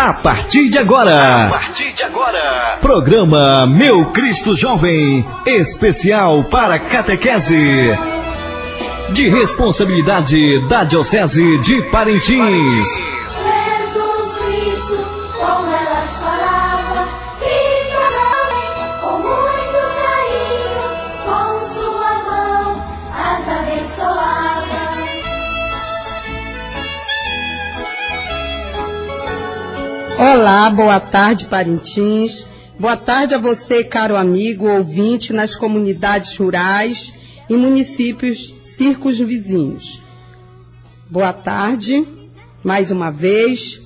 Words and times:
A 0.00 0.14
partir 0.14 0.70
de 0.70 0.78
agora. 0.78 1.44
A 1.44 1.50
partir 1.50 1.92
de 1.92 2.02
agora. 2.02 2.78
Programa 2.80 3.66
Meu 3.66 4.06
Cristo 4.06 4.56
Jovem, 4.56 5.26
especial 5.44 6.42
para 6.44 6.78
catequese. 6.78 7.90
De 9.10 9.28
responsabilidade 9.28 10.58
da 10.68 10.84
Diocese 10.84 11.58
de 11.58 11.82
Parintins. 11.90 13.09
Olá, 30.22 30.68
boa 30.68 31.00
tarde, 31.00 31.46
Parintins. 31.46 32.46
Boa 32.78 32.94
tarde 32.94 33.34
a 33.34 33.38
você, 33.38 33.82
caro 33.82 34.14
amigo 34.14 34.68
ouvinte 34.68 35.32
nas 35.32 35.56
comunidades 35.56 36.36
rurais 36.36 37.14
e 37.48 37.56
municípios 37.56 38.54
circos 38.66 39.18
vizinhos. 39.18 40.02
Boa 41.08 41.32
tarde, 41.32 42.06
mais 42.62 42.90
uma 42.90 43.10
vez. 43.10 43.80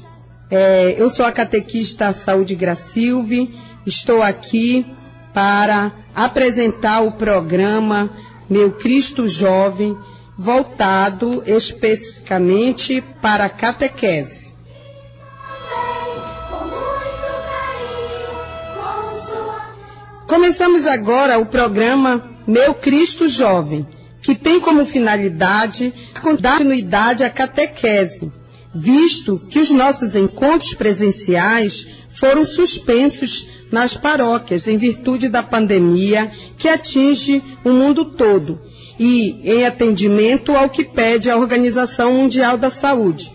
É, 0.50 0.96
eu 0.98 1.08
sou 1.08 1.24
a 1.24 1.30
catequista 1.30 2.12
Saúde 2.12 2.56
Gracilve. 2.56 3.54
Estou 3.86 4.20
aqui 4.20 4.84
para 5.32 5.92
apresentar 6.12 7.02
o 7.02 7.12
programa 7.12 8.10
Meu 8.50 8.72
Cristo 8.72 9.28
Jovem, 9.28 9.96
voltado 10.36 11.44
especificamente 11.46 13.04
para 13.22 13.44
a 13.44 13.48
catequese. 13.48 14.43
Começamos 20.26 20.86
agora 20.86 21.38
o 21.38 21.44
programa 21.44 22.24
Meu 22.46 22.72
Cristo 22.72 23.28
Jovem, 23.28 23.86
que 24.22 24.34
tem 24.34 24.58
como 24.58 24.86
finalidade 24.86 25.92
dar 26.40 26.58
continuidade 26.58 27.22
à 27.22 27.28
catequese, 27.28 28.32
visto 28.74 29.38
que 29.50 29.58
os 29.58 29.70
nossos 29.70 30.14
encontros 30.14 30.72
presenciais 30.72 31.86
foram 32.08 32.46
suspensos 32.46 33.46
nas 33.70 33.98
paróquias 33.98 34.66
em 34.66 34.78
virtude 34.78 35.28
da 35.28 35.42
pandemia 35.42 36.32
que 36.56 36.68
atinge 36.68 37.42
o 37.62 37.70
mundo 37.70 38.06
todo 38.06 38.58
e 38.98 39.42
em 39.44 39.66
atendimento 39.66 40.56
ao 40.56 40.70
que 40.70 40.84
pede 40.84 41.30
a 41.30 41.36
Organização 41.36 42.14
Mundial 42.14 42.56
da 42.56 42.70
Saúde, 42.70 43.30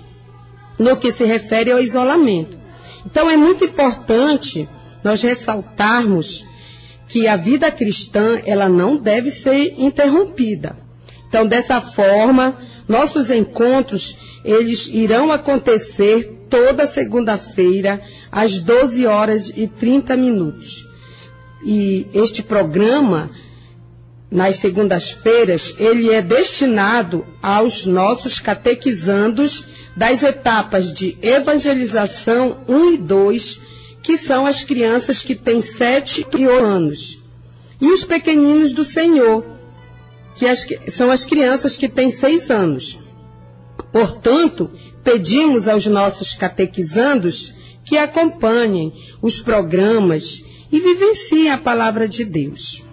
no 0.80 0.98
que 0.98 1.12
se 1.12 1.23
refere 1.23 1.72
ao 1.72 1.80
isolamento. 1.80 2.58
Então 3.06 3.30
é 3.30 3.38
muito 3.38 3.64
importante 3.64 4.67
nós 5.04 5.22
ressaltarmos 5.22 6.50
que 7.09 7.27
a 7.27 7.35
vida 7.35 7.71
cristã 7.71 8.39
ela 8.45 8.69
não 8.69 8.95
deve 8.95 9.31
ser 9.31 9.73
interrompida. 9.77 10.77
Então, 11.27 11.45
dessa 11.45 11.81
forma, 11.81 12.57
nossos 12.88 13.29
encontros 13.29 14.17
eles 14.45 14.88
irão 14.88 15.31
acontecer 15.31 16.45
toda 16.49 16.87
segunda-feira 16.87 18.02
às 18.31 18.59
12 18.59 19.05
horas 19.05 19.52
e 19.55 19.67
30 19.67 20.15
minutos. 20.15 20.87
E 21.65 22.07
este 22.13 22.41
programa 22.41 23.30
nas 24.31 24.58
segundas-feiras, 24.58 25.73
ele 25.80 26.11
é 26.11 26.21
destinado 26.21 27.25
aos 27.42 27.86
nossos 27.86 28.39
catequizandos 28.39 29.65
das 29.95 30.21
etapas 30.21 30.93
de 30.93 31.17
evangelização 31.21 32.58
1 32.67 32.93
e 32.93 32.98
2 32.98 33.68
que 34.09 34.17
são 34.17 34.47
as 34.47 34.64
crianças 34.64 35.21
que 35.21 35.36
têm 35.36 35.61
sete 35.61 36.25
e 36.36 36.47
oito 36.47 36.65
anos. 36.65 37.20
E 37.80 37.86
os 37.92 38.03
pequeninos 38.03 38.73
do 38.73 38.83
Senhor, 38.83 39.45
que 40.33 40.47
as, 40.47 40.65
são 40.92 41.11
as 41.11 41.23
crianças 41.23 41.77
que 41.77 41.87
têm 41.87 42.09
seis 42.09 42.49
anos. 42.49 42.98
Portanto, 43.92 44.71
pedimos 45.03 45.67
aos 45.67 45.86
nossos 45.86 46.33
catequizandos 46.33 47.53
que 47.86 47.99
acompanhem 47.99 48.92
os 49.21 49.39
programas 49.39 50.42
e 50.71 50.80
vivenciem 50.80 51.52
a 51.52 51.59
palavra 51.59 52.09
de 52.09 52.25
Deus. 52.25 52.83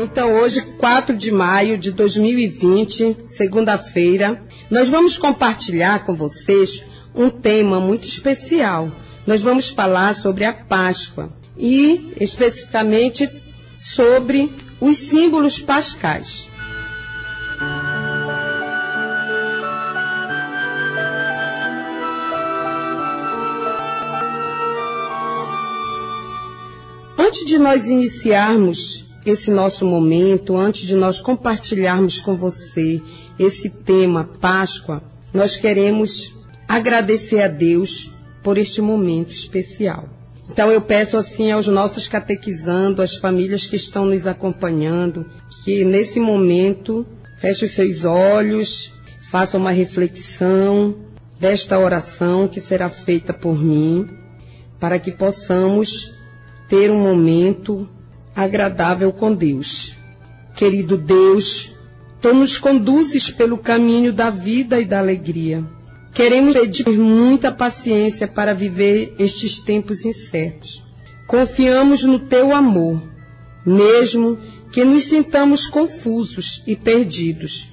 Então, 0.00 0.32
hoje, 0.34 0.62
4 0.78 1.16
de 1.16 1.32
maio 1.32 1.76
de 1.76 1.90
2020, 1.90 3.16
segunda-feira, 3.30 4.40
nós 4.70 4.88
vamos 4.88 5.18
compartilhar 5.18 6.04
com 6.04 6.14
vocês 6.14 6.84
um 7.12 7.28
tema 7.28 7.80
muito 7.80 8.06
especial. 8.06 8.92
Nós 9.26 9.42
vamos 9.42 9.70
falar 9.70 10.14
sobre 10.14 10.44
a 10.44 10.52
Páscoa 10.52 11.32
e, 11.56 12.12
especificamente, 12.20 13.28
sobre 13.76 14.54
os 14.80 14.96
símbolos 14.98 15.58
pascais. 15.58 16.48
Antes 27.18 27.44
de 27.44 27.58
nós 27.58 27.86
iniciarmos 27.86 29.07
esse 29.30 29.50
nosso 29.50 29.86
momento, 29.86 30.56
antes 30.56 30.86
de 30.86 30.94
nós 30.94 31.20
compartilharmos 31.20 32.20
com 32.20 32.36
você 32.36 33.00
esse 33.38 33.68
tema 33.68 34.28
Páscoa, 34.40 35.02
nós 35.32 35.56
queremos 35.56 36.34
agradecer 36.66 37.42
a 37.42 37.48
Deus 37.48 38.12
por 38.42 38.58
este 38.58 38.80
momento 38.80 39.32
especial. 39.32 40.08
Então 40.50 40.70
eu 40.70 40.80
peço 40.80 41.16
assim 41.16 41.50
aos 41.50 41.66
nossos 41.66 42.08
catequizando, 42.08 43.02
às 43.02 43.16
famílias 43.16 43.66
que 43.66 43.76
estão 43.76 44.06
nos 44.06 44.26
acompanhando, 44.26 45.26
que 45.64 45.84
nesse 45.84 46.18
momento 46.18 47.06
feche 47.38 47.66
os 47.66 47.72
seus 47.72 48.04
olhos, 48.04 48.92
faça 49.30 49.58
uma 49.58 49.70
reflexão 49.70 50.94
desta 51.38 51.78
oração 51.78 52.48
que 52.48 52.60
será 52.60 52.88
feita 52.88 53.32
por 53.32 53.62
mim, 53.62 54.08
para 54.80 54.98
que 54.98 55.12
possamos 55.12 56.14
ter 56.68 56.90
um 56.90 56.98
momento 56.98 57.88
agradável 58.38 59.12
com 59.12 59.34
Deus. 59.34 59.96
Querido 60.54 60.96
Deus, 60.96 61.72
tu 62.20 62.32
nos 62.32 62.56
conduzes 62.56 63.30
pelo 63.30 63.58
caminho 63.58 64.12
da 64.12 64.30
vida 64.30 64.80
e 64.80 64.84
da 64.84 65.00
alegria. 65.00 65.64
Queremos 66.14 66.54
pedir 66.54 66.88
muita 66.88 67.50
paciência 67.50 68.28
para 68.28 68.54
viver 68.54 69.14
estes 69.18 69.58
tempos 69.58 70.04
incertos. 70.04 70.82
Confiamos 71.26 72.04
no 72.04 72.20
teu 72.20 72.54
amor, 72.54 73.02
mesmo 73.66 74.38
que 74.72 74.84
nos 74.84 75.08
sintamos 75.08 75.66
confusos 75.66 76.62
e 76.66 76.76
perdidos, 76.76 77.68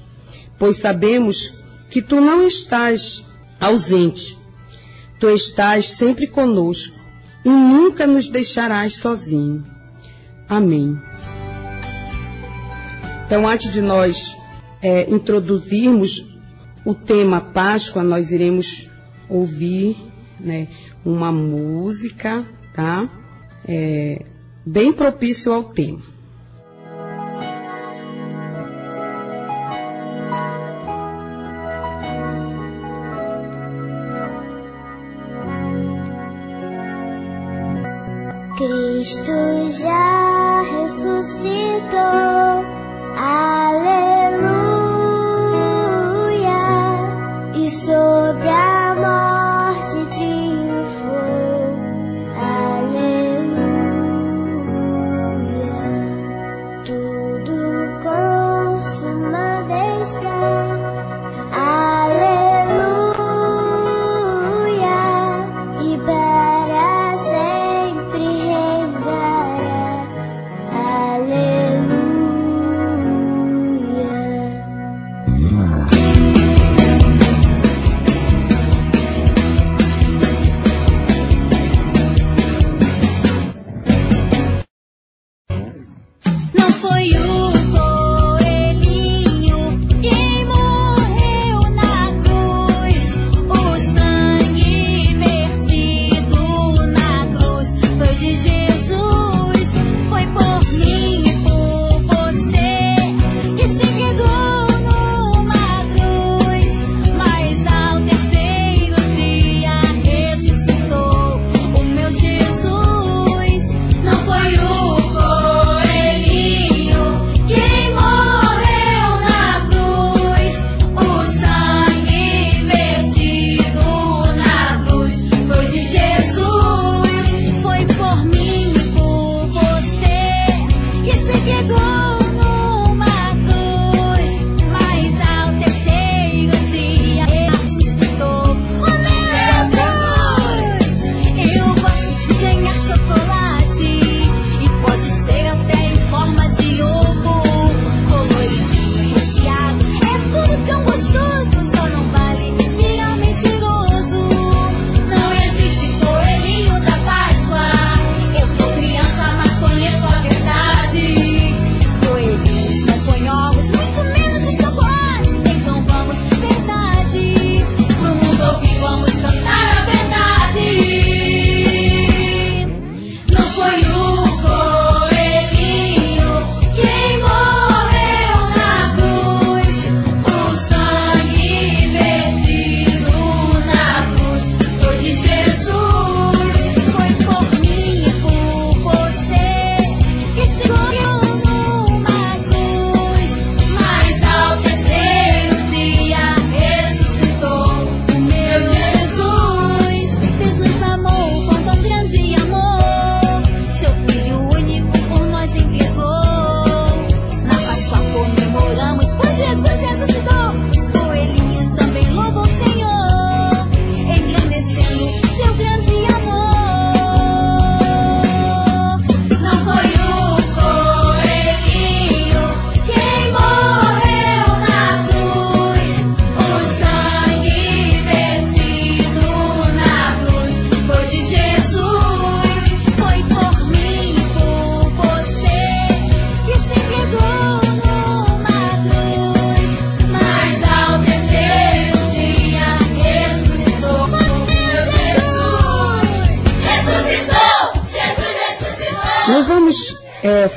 pois 0.58 0.78
sabemos 0.78 1.54
que 1.92 2.02
tu 2.02 2.20
não 2.20 2.46
estás 2.46 3.24
ausente. 3.59 4.36
Tu 5.20 5.30
estás 5.30 5.90
sempre 5.90 6.25
conosco 6.25 7.00
e 7.44 7.50
nunca 7.50 8.08
nos 8.08 8.28
deixarás 8.30 8.96
sozinhos. 8.96 9.75
Amém. 10.47 10.97
Então, 13.25 13.47
antes 13.47 13.71
de 13.71 13.81
nós 13.81 14.38
é, 14.81 15.09
introduzirmos 15.09 16.38
o 16.86 16.94
tema 16.94 17.42
Páscoa, 17.42 18.03
nós 18.03 18.30
iremos 18.30 18.89
ouvir 19.27 19.97
né, 20.39 20.68
uma 21.03 21.31
música, 21.31 22.45
tá? 22.74 23.09
É, 23.68 24.24
bem 24.63 24.94
propício 24.94 25.51
ao 25.51 25.63
tema. 25.63 26.01
Cristo 38.57 39.69
já 39.81 40.14
ressuscitou. 41.75 42.66
Aleluia. 43.18 43.55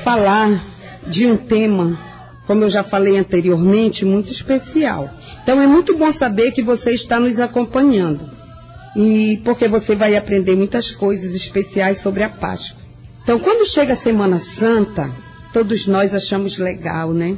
Falar 0.03 0.65
de 1.07 1.27
um 1.27 1.37
tema, 1.37 1.99
como 2.47 2.65
eu 2.65 2.71
já 2.71 2.83
falei 2.83 3.19
anteriormente, 3.19 4.05
muito 4.05 4.31
especial. 4.31 5.11
Então 5.43 5.61
é 5.61 5.67
muito 5.67 5.97
bom 5.97 6.11
saber 6.13 6.53
que 6.53 6.63
você 6.63 6.93
está 6.93 7.19
nos 7.19 7.39
acompanhando. 7.39 8.29
E 8.97 9.41
porque 9.45 9.69
você 9.69 9.95
vai 9.95 10.17
aprender 10.17 10.57
muitas 10.57 10.91
coisas 10.91 11.35
especiais 11.35 11.99
sobre 11.99 12.23
a 12.23 12.29
Páscoa. 12.29 12.81
Então, 13.23 13.39
quando 13.39 13.67
chega 13.67 13.93
a 13.93 13.97
Semana 13.97 14.39
Santa, 14.39 15.11
todos 15.53 15.87
nós 15.87 16.15
achamos 16.15 16.57
legal, 16.59 17.13
né? 17.13 17.37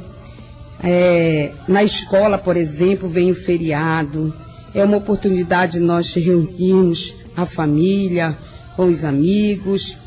É, 0.83 1.51
na 1.67 1.83
escola, 1.83 2.37
por 2.37 2.55
exemplo, 2.55 3.09
vem 3.09 3.29
o 3.29 3.35
feriado. 3.35 4.33
É 4.73 4.83
uma 4.83 4.97
oportunidade 4.97 5.73
de 5.73 5.79
nós 5.81 6.13
reunirmos 6.13 7.13
a 7.35 7.45
família, 7.45 8.37
com 8.75 8.85
os 8.85 9.03
amigos, 9.03 9.97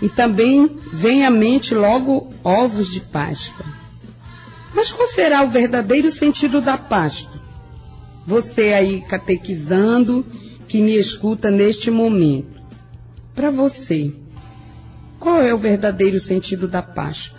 e 0.00 0.08
também 0.08 0.78
vem 0.92 1.24
à 1.24 1.30
mente 1.30 1.74
logo 1.74 2.30
ovos 2.44 2.92
de 2.92 3.00
Páscoa. 3.00 3.64
Mas 4.74 4.92
qual 4.92 5.08
será 5.08 5.42
o 5.42 5.50
verdadeiro 5.50 6.12
sentido 6.12 6.60
da 6.60 6.76
Páscoa? 6.76 7.40
Você 8.26 8.74
aí 8.74 9.00
catequizando, 9.02 10.26
que 10.68 10.80
me 10.80 10.96
escuta 10.96 11.50
neste 11.50 11.90
momento. 11.90 12.60
Para 13.34 13.50
você, 13.50 14.12
qual 15.18 15.40
é 15.40 15.54
o 15.54 15.58
verdadeiro 15.58 16.18
sentido 16.20 16.66
da 16.66 16.82
Páscoa? 16.82 17.38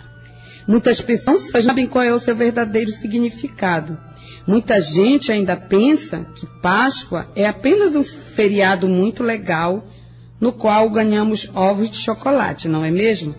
Muitas 0.66 1.00
pessoas 1.00 1.50
sabem 1.50 1.86
qual 1.86 2.04
é 2.04 2.12
o 2.12 2.20
seu 2.20 2.34
verdadeiro 2.34 2.90
significado. 2.92 3.98
Muita 4.46 4.80
gente 4.80 5.30
ainda 5.30 5.56
pensa 5.56 6.26
que 6.34 6.46
Páscoa 6.60 7.30
é 7.36 7.46
apenas 7.46 7.94
um 7.94 8.02
feriado 8.02 8.88
muito 8.88 9.22
legal 9.22 9.86
no 10.40 10.52
qual 10.52 10.88
ganhamos 10.88 11.50
ovos 11.54 11.90
de 11.90 11.96
chocolate, 11.96 12.68
não 12.68 12.84
é 12.84 12.90
mesmo? 12.90 13.34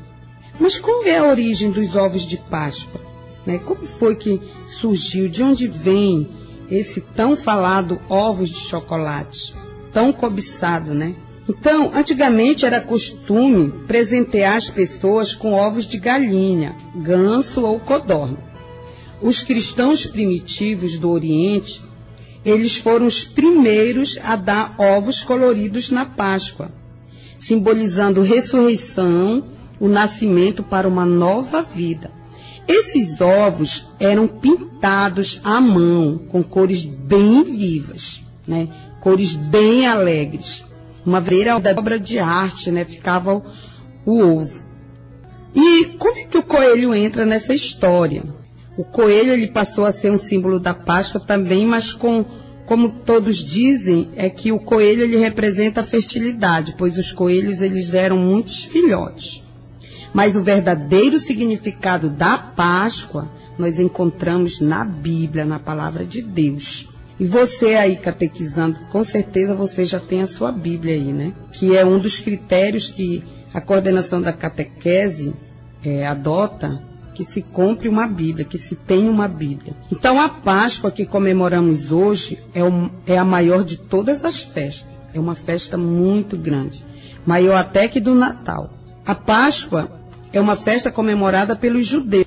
Mas 0.59 0.77
qual 0.77 1.03
é 1.05 1.17
a 1.17 1.27
origem 1.27 1.71
dos 1.71 1.95
ovos 1.95 2.23
de 2.23 2.37
Páscoa? 2.37 2.99
Né? 3.45 3.57
Como 3.57 3.85
foi 3.85 4.15
que 4.15 4.41
surgiu? 4.79 5.29
De 5.29 5.41
onde 5.41 5.67
vem 5.67 6.27
esse 6.69 6.99
tão 6.99 7.37
falado 7.37 7.99
ovos 8.09 8.49
de 8.49 8.59
chocolate? 8.59 9.55
Tão 9.93 10.11
cobiçado, 10.11 10.93
né? 10.93 11.15
Então, 11.47 11.91
antigamente 11.95 12.65
era 12.65 12.81
costume 12.81 13.71
presentear 13.87 14.57
as 14.57 14.69
pessoas 14.69 15.33
com 15.33 15.53
ovos 15.53 15.87
de 15.87 15.97
galinha, 15.97 16.75
ganso 16.95 17.65
ou 17.65 17.79
codorna. 17.79 18.37
Os 19.21 19.41
cristãos 19.41 20.05
primitivos 20.05 20.99
do 20.99 21.09
Oriente, 21.09 21.81
eles 22.45 22.75
foram 22.75 23.07
os 23.07 23.23
primeiros 23.23 24.19
a 24.23 24.35
dar 24.35 24.75
ovos 24.77 25.23
coloridos 25.23 25.89
na 25.89 26.05
Páscoa 26.05 26.71
simbolizando 27.39 28.21
ressurreição, 28.21 29.43
o 29.79 29.87
nascimento 29.87 30.61
para 30.61 30.87
uma 30.87 31.05
nova 31.05 31.63
vida. 31.63 32.11
Esses 32.67 33.19
ovos 33.19 33.93
eram 33.99 34.27
pintados 34.27 35.41
à 35.43 35.59
mão, 35.59 36.19
com 36.27 36.43
cores 36.43 36.83
bem 36.83 37.41
vivas, 37.43 38.21
né? 38.47 38.67
cores 38.99 39.33
bem 39.33 39.87
alegres. 39.87 40.63
Uma 41.03 41.21
verdadeira 41.21 41.79
obra 41.79 41.99
de 41.99 42.19
arte, 42.19 42.69
né? 42.69 42.83
ficava 42.83 43.33
o, 43.33 43.43
o 44.05 44.19
ovo. 44.21 44.61
E 45.55 45.85
como 45.97 46.19
é 46.19 46.25
que 46.25 46.37
o 46.37 46.43
coelho 46.43 46.93
entra 46.93 47.25
nessa 47.25 47.55
história? 47.55 48.23
O 48.77 48.83
coelho 48.83 49.33
ele 49.33 49.47
passou 49.47 49.85
a 49.85 49.91
ser 49.91 50.11
um 50.11 50.17
símbolo 50.17 50.59
da 50.59 50.73
Páscoa 50.73 51.19
também, 51.19 51.65
mas 51.65 51.91
com 51.91 52.23
como 52.69 52.91
todos 52.91 53.37
dizem, 53.37 54.11
é 54.15 54.29
que 54.29 54.51
o 54.51 54.59
coelho 54.59 55.01
ele 55.01 55.17
representa 55.17 55.81
a 55.81 55.83
fertilidade, 55.83 56.75
pois 56.77 56.99
os 56.99 57.11
coelhos 57.11 57.61
eles 57.61 57.95
eram 57.95 58.15
muitos 58.15 58.63
filhotes. 58.63 59.43
Mas 60.13 60.35
o 60.35 60.43
verdadeiro 60.43 61.17
significado 61.17 62.11
da 62.11 62.37
Páscoa 62.37 63.27
nós 63.57 63.79
encontramos 63.79 64.61
na 64.61 64.85
Bíblia, 64.85 65.45
na 65.45 65.57
palavra 65.57 66.05
de 66.05 66.21
Deus. 66.21 66.89
E 67.19 67.25
você 67.25 67.73
aí 67.73 67.95
catequizando, 67.95 68.81
com 68.91 69.03
certeza 69.03 69.55
você 69.55 69.83
já 69.83 69.99
tem 69.99 70.21
a 70.21 70.27
sua 70.27 70.51
Bíblia 70.51 70.93
aí, 70.93 71.11
né? 71.11 71.33
Que 71.51 71.75
é 71.75 71.83
um 71.83 71.97
dos 71.97 72.19
critérios 72.19 72.91
que 72.91 73.23
a 73.51 73.59
coordenação 73.59 74.21
da 74.21 74.31
catequese 74.31 75.33
é, 75.83 76.05
adota, 76.05 76.79
que 77.19 77.25
se 77.25 77.41
compre 77.41 77.89
uma 77.89 78.07
Bíblia, 78.07 78.45
que 78.45 78.57
se 78.57 78.77
tenha 78.77 79.11
uma 79.11 79.27
Bíblia. 79.27 79.75
Então 79.91 80.21
a 80.21 80.29
Páscoa 80.29 80.89
que 80.89 81.05
comemoramos 81.05 81.91
hoje 81.91 82.39
é, 82.55 82.61
é 83.11 83.17
a 83.17 83.25
maior 83.25 83.65
de 83.65 83.75
todas 83.75 84.23
as 84.23 84.41
festas. 84.41 84.87
É 85.13 85.19
uma 85.19 85.35
festa 85.35 85.77
muito 85.77 86.37
grande, 86.37 86.85
maior 87.25 87.57
até 87.57 87.89
que 87.89 87.99
do 87.99 88.15
Natal. 88.15 88.71
A 89.05 89.13
Páscoa 89.13 89.91
é 90.31 90.39
uma 90.39 90.55
festa 90.55 90.89
comemorada 90.89 91.57
pelos 91.57 91.85
judeus. 91.85 92.25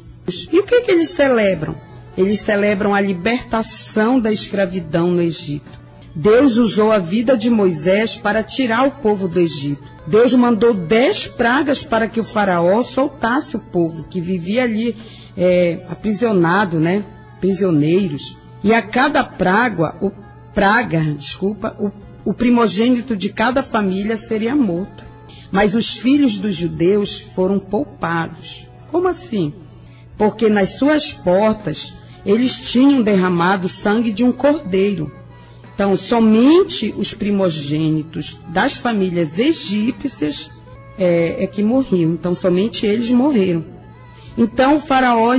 E 0.52 0.58
o 0.58 0.62
que, 0.62 0.82
que 0.82 0.90
eles 0.90 1.08
celebram? 1.08 1.74
Eles 2.14 2.40
celebram 2.40 2.94
a 2.94 3.00
libertação 3.00 4.20
da 4.20 4.30
escravidão 4.30 5.10
no 5.10 5.22
Egito. 5.22 5.81
Deus 6.14 6.56
usou 6.56 6.92
a 6.92 6.98
vida 6.98 7.36
de 7.36 7.48
Moisés 7.48 8.18
para 8.18 8.42
tirar 8.42 8.86
o 8.86 8.90
povo 8.90 9.26
do 9.26 9.40
Egito. 9.40 9.82
Deus 10.06 10.34
mandou 10.34 10.74
dez 10.74 11.26
pragas 11.26 11.82
para 11.82 12.08
que 12.08 12.20
o 12.20 12.24
faraó 12.24 12.82
soltasse 12.82 13.56
o 13.56 13.60
povo 13.60 14.04
que 14.04 14.20
vivia 14.20 14.64
ali 14.64 14.96
é, 15.36 15.84
aprisionado, 15.88 16.78
né? 16.78 17.04
Prisioneiros. 17.40 18.36
E 18.62 18.74
a 18.74 18.82
cada 18.82 19.24
praga, 19.24 19.94
o, 20.00 20.10
praga, 20.52 21.00
desculpa, 21.14 21.76
o, 21.78 21.90
o 22.30 22.34
primogênito 22.34 23.16
de 23.16 23.30
cada 23.30 23.62
família 23.62 24.16
seria 24.16 24.54
morto. 24.54 25.04
Mas 25.50 25.74
os 25.74 25.94
filhos 25.94 26.38
dos 26.38 26.56
judeus 26.56 27.20
foram 27.20 27.58
poupados. 27.58 28.68
Como 28.90 29.08
assim? 29.08 29.52
Porque 30.16 30.48
nas 30.48 30.70
suas 30.70 31.12
portas 31.12 31.94
eles 32.24 32.70
tinham 32.70 33.02
derramado 33.02 33.68
sangue 33.68 34.12
de 34.12 34.24
um 34.24 34.32
cordeiro. 34.32 35.10
Então, 35.74 35.96
somente 35.96 36.94
os 36.96 37.14
primogênitos 37.14 38.38
das 38.48 38.76
famílias 38.76 39.38
egípcias 39.38 40.50
é, 40.98 41.44
é 41.44 41.46
que 41.46 41.62
morriam. 41.62 42.12
Então, 42.12 42.34
somente 42.34 42.86
eles 42.86 43.10
morreram. 43.10 43.64
Então, 44.36 44.76
o 44.76 44.80
faraó 44.80 45.32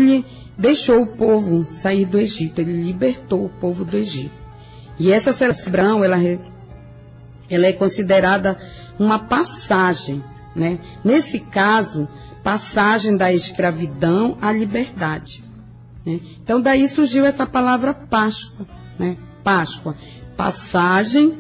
deixou 0.58 1.02
o 1.02 1.18
povo 1.18 1.68
sair 1.72 2.06
do 2.06 2.20
Egito. 2.20 2.60
Ele 2.60 2.84
libertou 2.84 3.46
o 3.46 3.50
povo 3.50 3.86
do 3.86 3.96
Egito. 3.96 4.34
E 5.00 5.12
essa 5.12 5.34
celebração, 5.34 6.04
ela, 6.04 6.18
ela 7.50 7.66
é 7.68 7.74
considerada 7.74 8.58
uma 9.00 9.20
passagem, 9.20 10.24
né? 10.56 10.80
Nesse 11.04 11.40
caso, 11.40 12.08
passagem 12.44 13.18
da 13.18 13.34
escravidão 13.34 14.38
à 14.42 14.52
liberdade. 14.52 15.44
Né? 16.06 16.20
Então, 16.44 16.62
daí 16.62 16.88
surgiu 16.88 17.26
essa 17.26 17.46
palavra 17.46 17.94
Páscoa, 17.94 18.68
né? 19.00 19.18
Páscoa, 19.44 19.96
passagem 20.36 21.38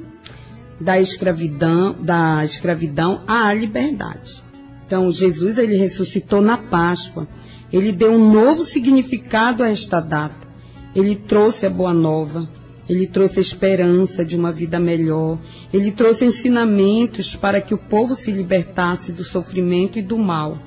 da 0.79 1.00
escravidão, 1.00 1.95
da 2.00 2.43
escravidão 2.43 3.21
à 3.27 3.53
liberdade. 3.53 4.43
Então, 4.85 5.12
Jesus 5.12 5.57
ele 5.57 5.75
ressuscitou 5.75 6.41
na 6.41 6.57
Páscoa. 6.57 7.27
Ele 7.71 7.91
deu 7.91 8.12
um 8.12 8.31
novo 8.31 8.65
significado 8.65 9.63
a 9.63 9.69
esta 9.69 10.00
data. 10.00 10.47
Ele 10.95 11.15
trouxe 11.15 11.65
a 11.65 11.69
boa 11.69 11.93
nova. 11.93 12.47
Ele 12.88 13.07
trouxe 13.07 13.39
a 13.39 13.41
esperança 13.41 14.25
de 14.25 14.35
uma 14.35 14.51
vida 14.51 14.79
melhor. 14.79 15.39
Ele 15.73 15.91
trouxe 15.91 16.25
ensinamentos 16.25 17.35
para 17.35 17.62
que 17.62 17.73
o 17.73 17.77
povo 17.77 18.13
se 18.15 18.31
libertasse 18.31 19.12
do 19.12 19.23
sofrimento 19.23 19.97
e 19.97 20.01
do 20.01 20.17
mal. 20.17 20.57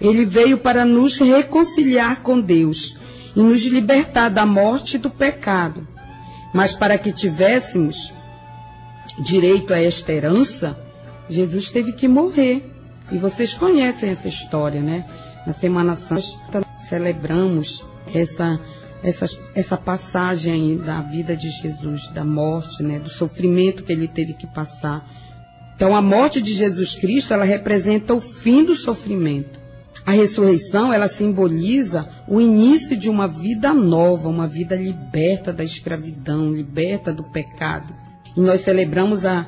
Ele 0.00 0.24
veio 0.24 0.58
para 0.58 0.84
nos 0.84 1.18
reconciliar 1.18 2.22
com 2.22 2.40
Deus 2.40 2.98
e 3.34 3.40
nos 3.40 3.64
libertar 3.64 4.28
da 4.28 4.44
morte 4.44 4.96
e 4.96 4.98
do 4.98 5.08
pecado. 5.08 5.86
Mas 6.54 6.72
para 6.72 6.96
que 6.96 7.12
tivéssemos 7.12 8.14
direito 9.18 9.74
a 9.74 9.82
esta 9.82 10.12
herança, 10.12 10.78
Jesus 11.28 11.68
teve 11.72 11.92
que 11.92 12.06
morrer. 12.06 12.70
E 13.10 13.18
vocês 13.18 13.54
conhecem 13.54 14.10
essa 14.10 14.28
história, 14.28 14.80
né? 14.80 15.04
Na 15.44 15.52
Semana 15.52 15.96
Santa 15.96 16.64
celebramos 16.88 17.84
essa, 18.14 18.60
essa, 19.02 19.26
essa 19.54 19.76
passagem 19.76 20.78
da 20.78 21.00
vida 21.00 21.36
de 21.36 21.50
Jesus, 21.50 22.06
da 22.12 22.24
morte, 22.24 22.84
né? 22.84 23.00
Do 23.00 23.10
sofrimento 23.10 23.82
que 23.82 23.92
ele 23.92 24.06
teve 24.06 24.32
que 24.32 24.46
passar. 24.46 25.04
Então 25.74 25.94
a 25.94 26.00
morte 26.00 26.40
de 26.40 26.54
Jesus 26.54 26.94
Cristo, 26.94 27.34
ela 27.34 27.44
representa 27.44 28.14
o 28.14 28.20
fim 28.20 28.64
do 28.64 28.76
sofrimento. 28.76 29.63
A 30.06 30.12
ressurreição, 30.12 30.92
ela 30.92 31.08
simboliza 31.08 32.08
o 32.28 32.38
início 32.40 32.94
de 32.96 33.08
uma 33.08 33.26
vida 33.26 33.72
nova, 33.72 34.28
uma 34.28 34.46
vida 34.46 34.76
liberta 34.76 35.50
da 35.50 35.64
escravidão, 35.64 36.52
liberta 36.52 37.12
do 37.12 37.24
pecado. 37.24 37.94
E 38.36 38.40
nós 38.40 38.60
celebramos 38.60 39.24
a, 39.24 39.46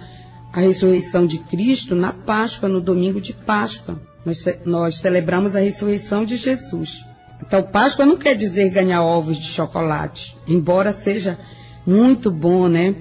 a 0.52 0.60
ressurreição 0.60 1.26
de 1.26 1.38
Cristo 1.38 1.94
na 1.94 2.12
Páscoa, 2.12 2.70
no 2.70 2.80
domingo 2.80 3.20
de 3.20 3.34
Páscoa. 3.34 4.00
Nós, 4.24 4.44
nós 4.64 4.96
celebramos 4.96 5.54
a 5.54 5.60
ressurreição 5.60 6.24
de 6.24 6.36
Jesus. 6.36 7.04
Então, 7.46 7.62
Páscoa 7.62 8.06
não 8.06 8.16
quer 8.16 8.34
dizer 8.34 8.70
ganhar 8.70 9.02
ovos 9.02 9.38
de 9.38 9.46
chocolate, 9.46 10.36
embora 10.48 10.92
seja 10.92 11.38
muito 11.86 12.30
bom, 12.30 12.66
né? 12.66 12.94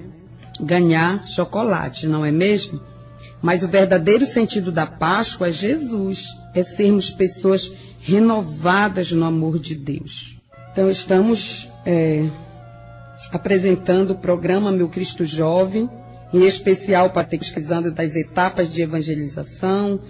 Ganhar 0.60 1.26
chocolate, 1.26 2.06
não 2.06 2.24
é 2.24 2.30
mesmo? 2.30 2.80
Mas 3.42 3.62
o 3.62 3.68
verdadeiro 3.68 4.26
sentido 4.26 4.72
da 4.72 4.86
Páscoa 4.86 5.48
é 5.48 5.52
Jesus, 5.52 6.26
é 6.54 6.62
sermos 6.62 7.10
pessoas 7.10 7.72
renovadas 8.00 9.12
no 9.12 9.24
amor 9.24 9.58
de 9.58 9.74
Deus. 9.74 10.38
Então, 10.72 10.90
estamos 10.90 11.68
é, 11.84 12.28
apresentando 13.32 14.12
o 14.12 14.18
programa 14.18 14.70
Meu 14.70 14.88
Cristo 14.88 15.24
Jovem, 15.24 15.88
em 16.32 16.44
especial 16.44 17.10
para 17.10 17.26
pesquisando 17.26 17.90
das 17.90 18.14
etapas 18.14 18.72
de 18.72 18.82
evangelização, 18.82 20.00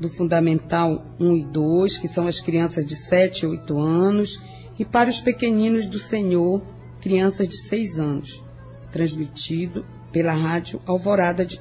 do 0.00 0.08
Fundamental 0.08 1.04
1 1.18 1.36
e 1.36 1.44
2, 1.44 1.98
que 1.98 2.08
são 2.08 2.26
as 2.26 2.40
crianças 2.40 2.86
de 2.86 2.94
7 2.94 3.42
e 3.42 3.46
8 3.46 3.78
anos, 3.80 4.40
e 4.78 4.84
para 4.84 5.10
os 5.10 5.20
pequeninos 5.20 5.88
do 5.88 5.98
Senhor, 5.98 6.62
crianças 7.00 7.48
de 7.48 7.56
6 7.56 7.98
anos, 7.98 8.42
transmitido 8.92 9.84
pela 10.12 10.32
Rádio 10.32 10.80
Alvorada 10.86 11.44
de 11.44 11.58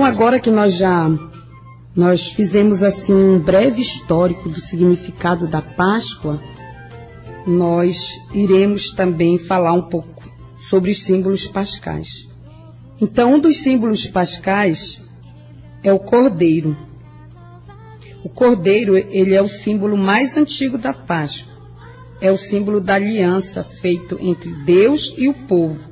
Paritis. 0.00 0.16
agora 0.16 0.40
que 0.40 0.50
nós 0.50 0.74
já 0.74 1.08
nós 1.94 2.28
fizemos 2.28 2.82
assim 2.82 3.14
um 3.14 3.38
breve 3.38 3.80
histórico 3.80 4.50
do 4.50 4.60
significado 4.60 5.46
da 5.46 5.62
Páscoa, 5.62 6.42
nós 7.46 8.20
iremos 8.34 8.90
também 8.90 9.38
falar 9.38 9.72
um 9.72 9.82
pouco 9.82 10.22
sobre 10.68 10.90
os 10.90 11.02
símbolos 11.02 11.46
pascais. 11.46 12.28
Então, 13.00 13.34
um 13.34 13.40
dos 13.40 13.62
símbolos 13.62 14.06
pascais 14.06 15.00
é 15.82 15.92
o 15.92 15.98
cordeiro. 15.98 16.76
O 18.22 18.28
cordeiro, 18.28 18.96
ele 18.96 19.34
é 19.34 19.40
o 19.40 19.48
símbolo 19.48 19.96
mais 19.96 20.36
antigo 20.36 20.76
da 20.76 20.92
Páscoa. 20.92 21.52
É 22.20 22.30
o 22.30 22.36
símbolo 22.36 22.80
da 22.80 22.94
aliança 22.94 23.62
feito 23.62 24.18
entre 24.20 24.50
Deus 24.50 25.14
e 25.16 25.28
o 25.28 25.34
povo. 25.34 25.90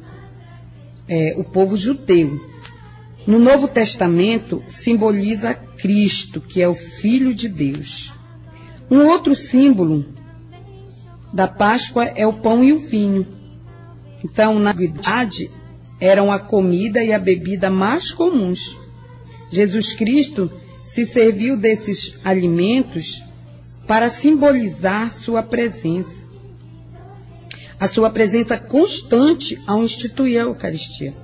é, 1.09 1.35
o 1.37 1.45
povo 1.45 1.77
judeu. 1.77 2.41
No 3.27 3.39
Novo 3.39 3.67
Testamento, 3.67 4.63
simboliza 4.69 5.55
Cristo, 5.55 6.43
que 6.43 6.61
é 6.61 6.69
o 6.69 6.75
Filho 6.75 7.35
de 7.35 7.49
Deus. 7.49 8.13
Um 8.91 9.07
outro 9.07 9.35
símbolo 9.35 10.05
da 11.33 11.49
Páscoa 11.49 12.05
é 12.05 12.27
o 12.27 12.35
pão 12.35 12.63
e 12.63 12.73
o 12.73 12.81
vinho. 12.81 13.27
Então, 14.23 14.59
na 14.59 14.73
verdade, 14.73 15.51
eram 15.99 16.31
a 16.31 16.39
comida 16.39 17.03
e 17.03 17.15
a 17.15 17.19
bebida 17.19 17.71
mais 17.71 18.11
comuns. 18.11 18.77
Jesus 19.51 19.95
Cristo 19.95 20.51
se 20.85 21.07
serviu 21.07 21.57
desses 21.57 22.17
alimentos 22.25 23.25
para 23.87 24.11
simbolizar 24.11 25.13
sua 25.15 25.43
presença. 25.43 26.13
A 27.81 27.89
sua 27.89 28.11
presença 28.11 28.59
constante 28.59 29.59
ao 29.67 29.83
instituir 29.83 30.41
a 30.41 30.45
Eucaristia. 30.45 31.24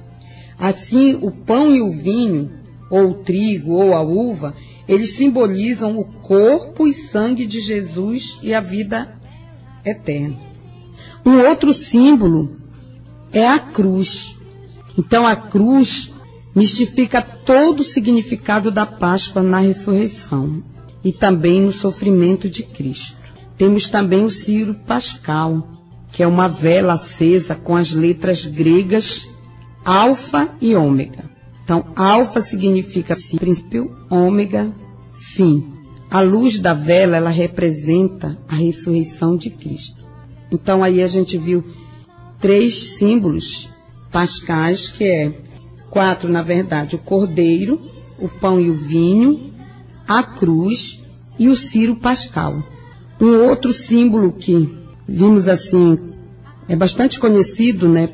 Assim, 0.60 1.18
o 1.22 1.30
pão 1.30 1.74
e 1.74 1.80
o 1.80 1.90
vinho, 1.90 2.52
ou 2.90 3.12
o 3.12 3.14
trigo, 3.14 3.72
ou 3.72 3.94
a 3.94 4.02
uva, 4.02 4.54
eles 4.86 5.12
simbolizam 5.12 5.96
o 5.96 6.04
corpo 6.04 6.86
e 6.86 6.92
sangue 6.92 7.46
de 7.46 7.60
Jesus 7.60 8.38
e 8.42 8.52
a 8.52 8.60
vida 8.60 9.18
eterna. 9.84 10.38
Um 11.24 11.38
outro 11.48 11.72
símbolo 11.72 12.56
é 13.32 13.48
a 13.48 13.58
cruz. 13.58 14.36
Então, 14.98 15.26
a 15.26 15.34
cruz 15.34 16.12
mistifica 16.54 17.22
todo 17.22 17.80
o 17.80 17.84
significado 17.84 18.70
da 18.70 18.84
Páscoa 18.84 19.42
na 19.42 19.60
ressurreição 19.60 20.62
e 21.02 21.12
também 21.12 21.62
no 21.62 21.72
sofrimento 21.72 22.50
de 22.50 22.64
Cristo. 22.64 23.16
Temos 23.56 23.88
também 23.88 24.24
o 24.24 24.30
Ciro 24.30 24.74
Pascal, 24.86 25.68
que 26.12 26.22
é 26.22 26.26
uma 26.26 26.48
vela 26.48 26.94
acesa 26.94 27.54
com 27.54 27.76
as 27.76 27.92
letras 27.92 28.44
gregas 28.44 29.29
alfa 29.84 30.50
e 30.60 30.74
ômega. 30.74 31.30
Então, 31.64 31.84
alfa 31.94 32.40
significa 32.40 33.16
princípio, 33.38 33.96
ômega, 34.10 34.72
fim. 35.14 35.72
A 36.10 36.20
luz 36.20 36.58
da 36.58 36.74
vela, 36.74 37.16
ela 37.16 37.30
representa 37.30 38.36
a 38.48 38.56
ressurreição 38.56 39.36
de 39.36 39.50
Cristo. 39.50 40.04
Então, 40.50 40.82
aí 40.82 41.00
a 41.00 41.06
gente 41.06 41.38
viu 41.38 41.64
três 42.40 42.96
símbolos 42.96 43.70
pascais, 44.10 44.88
que 44.88 45.04
é 45.04 45.32
quatro, 45.88 46.30
na 46.30 46.42
verdade, 46.42 46.96
o 46.96 46.98
cordeiro, 46.98 47.80
o 48.18 48.28
pão 48.28 48.60
e 48.60 48.68
o 48.68 48.74
vinho, 48.74 49.52
a 50.08 50.22
cruz 50.22 51.04
e 51.38 51.48
o 51.48 51.56
ciro 51.56 51.96
pascal. 51.96 52.62
Um 53.20 53.44
outro 53.44 53.72
símbolo 53.72 54.32
que 54.32 54.76
vimos 55.06 55.46
assim, 55.46 55.98
é 56.68 56.74
bastante 56.74 57.20
conhecido, 57.20 57.88
né, 57.88 58.08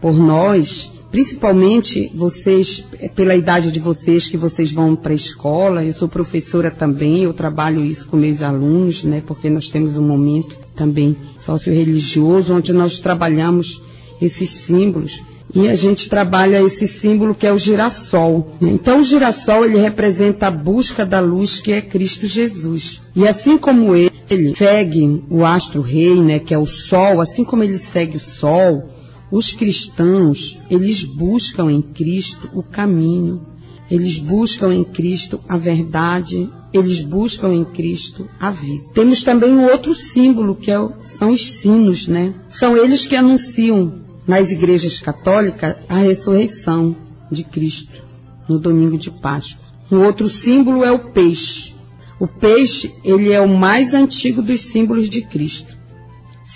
por 0.00 0.14
nós, 0.14 0.90
principalmente 1.10 2.10
vocês, 2.14 2.84
é 3.00 3.08
pela 3.08 3.34
idade 3.34 3.70
de 3.70 3.80
vocês 3.80 4.28
que 4.28 4.36
vocês 4.36 4.72
vão 4.72 4.94
para 4.94 5.12
a 5.12 5.14
escola, 5.14 5.84
eu 5.84 5.92
sou 5.92 6.08
professora 6.08 6.70
também, 6.70 7.24
eu 7.24 7.32
trabalho 7.32 7.84
isso 7.84 8.06
com 8.06 8.16
meus 8.16 8.42
alunos, 8.42 9.04
né, 9.04 9.22
porque 9.26 9.50
nós 9.50 9.68
temos 9.68 9.96
um 9.96 10.06
momento 10.06 10.56
também 10.74 11.16
socio-religioso 11.44 12.54
onde 12.54 12.72
nós 12.72 13.00
trabalhamos 13.00 13.82
esses 14.20 14.50
símbolos 14.50 15.22
e 15.54 15.68
a 15.68 15.74
gente 15.74 16.08
trabalha 16.08 16.62
esse 16.62 16.86
símbolo 16.86 17.34
que 17.34 17.46
é 17.46 17.52
o 17.52 17.58
girassol. 17.58 18.52
Né? 18.60 18.70
Então 18.70 19.00
o 19.00 19.02
girassol 19.02 19.64
ele 19.64 19.78
representa 19.78 20.46
a 20.46 20.50
busca 20.50 21.04
da 21.04 21.20
luz 21.20 21.60
que 21.60 21.72
é 21.72 21.80
Cristo 21.80 22.26
Jesus. 22.26 23.02
E 23.16 23.26
assim 23.26 23.58
como 23.58 23.94
ele, 23.94 24.12
ele 24.28 24.54
segue 24.54 25.24
o 25.28 25.44
astro 25.44 25.82
rei, 25.82 26.20
né, 26.20 26.38
que 26.38 26.54
é 26.54 26.58
o 26.58 26.66
sol, 26.66 27.20
assim 27.20 27.44
como 27.44 27.64
ele 27.64 27.78
segue 27.78 28.16
o 28.16 28.20
sol, 28.20 28.88
os 29.30 29.52
cristãos, 29.52 30.58
eles 30.70 31.04
buscam 31.04 31.70
em 31.70 31.80
Cristo 31.80 32.50
o 32.52 32.62
caminho, 32.62 33.46
eles 33.90 34.18
buscam 34.18 34.72
em 34.74 34.84
Cristo 34.84 35.40
a 35.48 35.56
verdade, 35.56 36.50
eles 36.72 37.00
buscam 37.00 37.52
em 37.52 37.64
Cristo 37.64 38.28
a 38.38 38.50
vida. 38.50 38.84
Temos 38.94 39.22
também 39.22 39.52
um 39.52 39.64
outro 39.64 39.94
símbolo 39.94 40.54
que 40.54 40.70
é 40.70 40.78
são 41.02 41.30
os 41.30 41.44
sinos, 41.44 42.06
né? 42.06 42.34
São 42.48 42.76
eles 42.76 43.06
que 43.06 43.16
anunciam 43.16 44.00
nas 44.26 44.50
igrejas 44.50 45.00
católicas 45.00 45.76
a 45.88 45.98
ressurreição 45.98 46.96
de 47.30 47.44
Cristo 47.44 48.02
no 48.48 48.58
domingo 48.58 48.96
de 48.96 49.10
Páscoa. 49.10 49.64
Um 49.90 50.04
outro 50.04 50.28
símbolo 50.28 50.84
é 50.84 50.92
o 50.92 50.98
peixe. 50.98 51.74
O 52.18 52.28
peixe, 52.28 52.92
ele 53.04 53.32
é 53.32 53.40
o 53.40 53.48
mais 53.48 53.94
antigo 53.94 54.42
dos 54.42 54.60
símbolos 54.60 55.08
de 55.08 55.22
Cristo. 55.22 55.79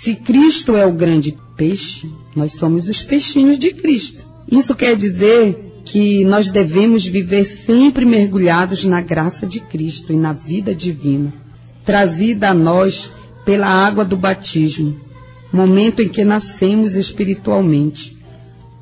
Se 0.01 0.13
Cristo 0.13 0.75
é 0.75 0.85
o 0.85 0.91
grande 0.91 1.35
peixe, 1.55 2.11
nós 2.35 2.53
somos 2.53 2.87
os 2.87 3.01
peixinhos 3.01 3.57
de 3.57 3.73
Cristo. 3.73 4.23
Isso 4.51 4.75
quer 4.75 4.95
dizer 4.95 5.81
que 5.83 6.23
nós 6.25 6.49
devemos 6.49 7.07
viver 7.07 7.43
sempre 7.43 8.05
mergulhados 8.05 8.83
na 8.83 9.01
graça 9.01 9.47
de 9.47 9.59
Cristo 9.61 10.13
e 10.13 10.17
na 10.17 10.33
vida 10.33 10.75
divina, 10.75 11.33
trazida 11.83 12.49
a 12.49 12.53
nós 12.53 13.11
pela 13.45 13.67
água 13.67 14.03
do 14.03 14.17
batismo, 14.17 14.95
momento 15.51 16.01
em 16.01 16.09
que 16.09 16.23
nascemos 16.23 16.93
espiritualmente, 16.93 18.15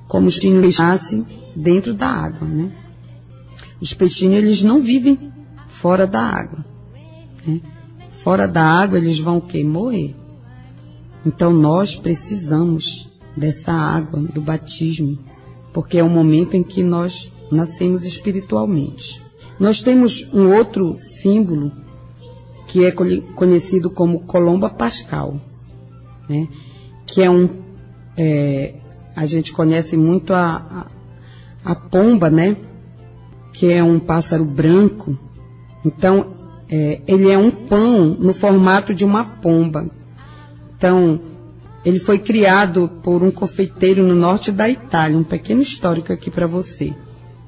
como 0.08 0.28
os 0.28 0.40
peixinhos 0.40 0.80
nascem 0.80 1.26
dentro 1.56 1.94
da 1.94 2.08
água, 2.08 2.46
né? 2.48 2.72
Os 3.80 3.94
peixinhos, 3.94 4.44
eles 4.44 4.64
não 4.64 4.82
vivem 4.82 5.32
fora 5.68 6.08
da 6.08 6.22
água. 6.22 6.66
Né? 7.46 7.62
Fora 8.24 8.48
da 8.48 8.64
água, 8.64 8.98
eles 8.98 9.20
vão 9.20 9.38
o 9.38 9.42
quê? 9.42 9.64
Morrer. 9.64 10.23
Então, 11.26 11.52
nós 11.54 11.96
precisamos 11.96 13.10
dessa 13.36 13.72
água 13.72 14.20
do 14.20 14.42
batismo, 14.42 15.18
porque 15.74 15.98
é 15.98 16.04
o 16.04 16.10
momento 16.10 16.56
em 16.56 16.64
que 16.64 16.84
nós 16.84 17.32
nascemos 17.52 18.04
espiritualmente. 18.04 19.22
Nós 19.60 19.82
temos 19.82 20.34
um 20.34 20.54
outro 20.54 20.96
símbolo 20.98 21.72
que 22.68 22.86
é 22.86 22.92
conhecido 22.92 23.90
como 23.90 24.22
colomba 24.22 24.70
pascal 24.70 25.40
né? 26.28 26.48
que 27.06 27.22
é 27.22 27.30
um. 27.30 27.50
É, 28.18 28.76
a 29.16 29.26
gente 29.26 29.54
conhece 29.54 29.98
muito 29.98 30.34
a, 30.34 30.90
a, 31.64 31.72
a, 31.72 31.76
pomba, 31.76 32.30
né? 32.30 32.58
Que 33.54 33.72
é 33.72 33.84
um 33.84 34.00
pássaro 34.00 34.46
branco. 34.46 35.18
Então, 35.86 36.34
é, 36.70 37.02
ele 37.08 37.30
é 37.30 37.38
um 37.38 37.52
pão 37.52 38.16
no 38.20 38.34
formato 38.34 38.94
de 38.94 39.06
uma 39.06 39.24
pomba. 39.24 39.90
Então, 40.84 41.18
ele 41.86 41.98
foi 41.98 42.20
criado 42.20 42.90
por 43.02 43.24
um 43.24 43.32
confeiteiro 43.32 44.04
no 44.06 44.14
norte 44.14 44.52
da 44.52 44.68
Itália, 44.68 45.18
um 45.18 45.24
pequeno 45.24 45.62
histórico 45.62 46.12
aqui 46.12 46.30
para 46.30 46.46
você. 46.46 46.94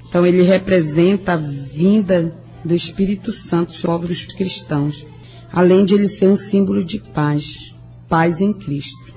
Então, 0.07 0.25
ele 0.25 0.41
representa 0.41 1.33
a 1.33 1.35
vinda 1.35 2.33
do 2.63 2.73
Espírito 2.73 3.33
Santo 3.33 3.73
sobre 3.73 4.13
os 4.13 4.23
cristãos, 4.23 5.05
além 5.51 5.83
de 5.83 5.95
ele 5.95 6.07
ser 6.07 6.29
um 6.29 6.37
símbolo 6.37 6.81
de 6.81 7.01
paz 7.01 7.75
paz 8.07 8.39
em 8.39 8.53
Cristo. 8.53 9.13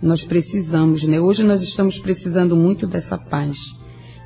Nós 0.00 0.24
precisamos, 0.24 1.02
né? 1.02 1.20
Hoje 1.20 1.42
nós 1.42 1.60
estamos 1.60 1.98
precisando 1.98 2.56
muito 2.56 2.86
dessa 2.86 3.18
paz. 3.18 3.74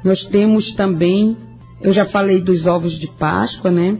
Nós 0.04 0.22
temos 0.24 0.70
também, 0.70 1.36
eu 1.80 1.90
já 1.90 2.04
falei 2.04 2.40
dos 2.40 2.64
ovos 2.64 2.92
de 2.92 3.08
Páscoa, 3.08 3.72
né? 3.72 3.98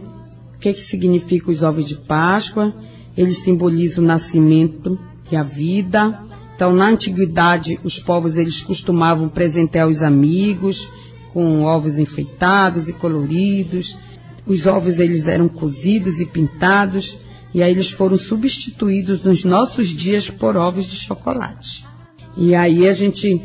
O 0.55 0.59
que, 0.59 0.71
que 0.71 0.81
significa 0.81 1.51
os 1.51 1.63
ovos 1.63 1.83
de 1.83 1.97
Páscoa? 1.97 2.73
Eles 3.17 3.39
simbolizam 3.39 4.05
o 4.05 4.07
nascimento 4.07 4.97
e 5.31 5.35
a 5.35 5.43
vida. 5.43 6.21
Então, 6.55 6.73
na 6.73 6.87
antiguidade, 6.87 7.79
os 7.83 7.99
povos 7.99 8.37
eles 8.37 8.61
costumavam 8.61 9.27
presentear 9.27 9.87
os 9.87 10.01
amigos 10.01 10.89
com 11.33 11.63
ovos 11.63 11.97
enfeitados 11.97 12.87
e 12.87 12.93
coloridos. 12.93 13.97
Os 14.45 14.65
ovos 14.65 14.99
eles 14.99 15.27
eram 15.27 15.47
cozidos 15.47 16.19
e 16.19 16.25
pintados 16.25 17.17
e 17.53 17.61
aí 17.61 17.71
eles 17.71 17.91
foram 17.91 18.17
substituídos 18.17 19.23
nos 19.23 19.43
nossos 19.43 19.89
dias 19.89 20.29
por 20.29 20.57
ovos 20.57 20.85
de 20.85 20.95
chocolate. 20.95 21.85
E 22.35 22.55
aí 22.55 22.87
a 22.87 22.93
gente 22.93 23.41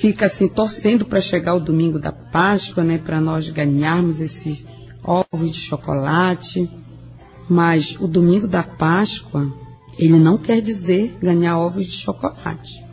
fica 0.00 0.26
assim 0.26 0.46
torcendo 0.46 1.04
para 1.04 1.20
chegar 1.20 1.54
o 1.54 1.60
domingo 1.60 1.98
da 1.98 2.12
Páscoa, 2.12 2.84
né, 2.84 2.98
para 2.98 3.20
nós 3.20 3.48
ganharmos 3.50 4.20
esse 4.20 4.64
ovo 5.02 5.46
de 5.46 5.58
chocolate. 5.58 6.70
Mas 7.48 7.96
o 7.98 8.06
domingo 8.06 8.46
da 8.46 8.62
Páscoa, 8.62 9.52
ele 9.98 10.18
não 10.18 10.38
quer 10.38 10.60
dizer 10.60 11.16
ganhar 11.20 11.58
ovos 11.58 11.86
de 11.86 11.92
chocolate. 11.92 12.84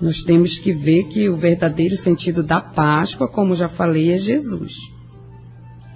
Nós 0.00 0.22
temos 0.22 0.58
que 0.58 0.72
ver 0.72 1.04
que 1.04 1.28
o 1.28 1.36
verdadeiro 1.36 1.96
sentido 1.96 2.42
da 2.42 2.60
Páscoa, 2.60 3.26
como 3.26 3.56
já 3.56 3.68
falei, 3.68 4.12
é 4.12 4.16
Jesus. 4.16 4.74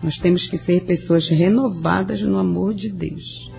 Nós 0.03 0.19
temos 0.19 0.47
que 0.47 0.59
ser 0.59 0.81
pessoas 0.85 1.29
renovadas 1.29 2.23
no 2.23 2.39
amor 2.39 2.75
de 2.75 2.91
Deus. 2.91 3.51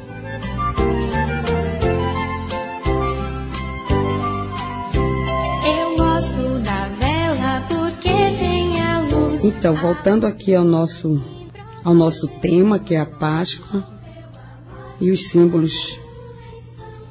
Então, 9.43 9.75
voltando 9.75 10.25
aqui 10.25 10.53
ao 10.53 10.63
nosso, 10.63 11.23
ao 11.83 11.93
nosso 11.93 12.27
tema, 12.27 12.79
que 12.79 12.95
é 12.95 12.99
a 12.99 13.05
Páscoa, 13.05 13.87
e 14.99 15.11
os 15.11 15.29
símbolos 15.29 15.97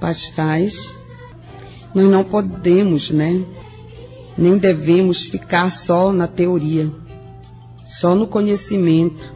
pascais, 0.01 0.95
nós 1.95 2.11
não 2.11 2.25
podemos, 2.25 3.11
né, 3.11 3.45
nem 4.39 4.57
devemos 4.57 5.25
ficar 5.25 5.71
só 5.71 6.13
na 6.13 6.27
teoria, 6.27 6.91
só 7.87 8.15
no 8.15 8.27
conhecimento. 8.27 9.35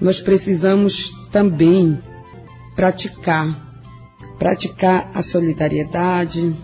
Nós 0.00 0.20
precisamos 0.20 1.12
também 1.30 1.98
praticar, 2.74 3.80
praticar 4.38 5.10
a 5.14 5.22
solidariedade, 5.22 6.54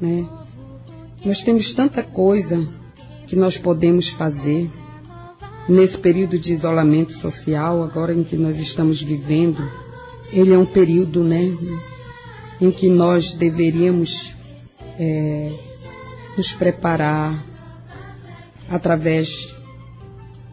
né? 0.00 0.26
Nós 1.24 1.42
temos 1.42 1.72
tanta 1.74 2.02
coisa 2.02 2.66
que 3.26 3.34
nós 3.34 3.58
podemos 3.58 4.08
fazer 4.08 4.70
nesse 5.68 5.98
período 5.98 6.38
de 6.38 6.52
isolamento 6.52 7.12
social, 7.12 7.82
agora 7.82 8.14
em 8.14 8.22
que 8.22 8.36
nós 8.36 8.58
estamos 8.58 9.02
vivendo. 9.02 9.68
Ele 10.32 10.52
é 10.52 10.58
um 10.58 10.66
período, 10.66 11.24
né, 11.24 11.52
em 12.60 12.70
que 12.70 12.88
nós 12.88 13.32
deveríamos 13.32 14.32
é, 14.98 15.52
nos 16.36 16.52
preparar 16.52 17.44
através 18.68 19.54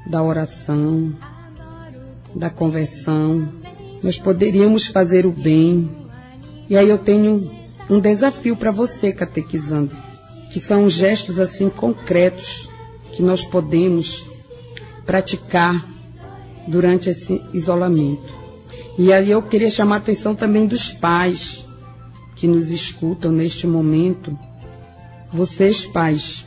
da 0.05 0.21
oração, 0.21 1.13
da 2.35 2.49
conversão. 2.49 3.49
Nós 4.01 4.19
poderíamos 4.19 4.85
fazer 4.85 5.25
o 5.25 5.31
bem. 5.31 5.89
E 6.69 6.77
aí 6.77 6.89
eu 6.89 6.97
tenho 6.97 7.51
um 7.89 7.99
desafio 7.99 8.55
para 8.55 8.71
você, 8.71 9.11
catequizando, 9.11 9.95
que 10.51 10.59
são 10.59 10.89
gestos 10.89 11.39
assim 11.39 11.69
concretos 11.69 12.69
que 13.11 13.21
nós 13.21 13.43
podemos 13.43 14.25
praticar 15.05 15.85
durante 16.67 17.09
esse 17.09 17.41
isolamento. 17.53 18.33
E 18.97 19.11
aí 19.11 19.31
eu 19.31 19.41
queria 19.41 19.69
chamar 19.69 19.95
a 19.95 19.99
atenção 19.99 20.35
também 20.35 20.65
dos 20.65 20.91
pais 20.91 21.65
que 22.43 22.47
nos 22.49 22.69
escutam 22.71 23.31
neste 23.31 23.65
momento. 23.65 24.37
Vocês, 25.31 25.85
pais, 25.85 26.45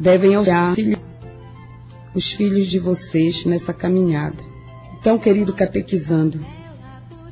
devem 0.00 0.34
auxiliar 0.34 0.98
os 2.14 2.32
filhos 2.32 2.70
de 2.70 2.78
vocês 2.78 3.44
nessa 3.44 3.74
caminhada. 3.74 4.38
Então, 4.98 5.18
querido 5.18 5.52
catequizando, 5.52 6.40